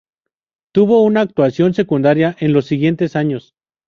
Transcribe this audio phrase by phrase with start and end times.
[0.73, 3.53] Tuvo una actuación secundaria en los siguientes años.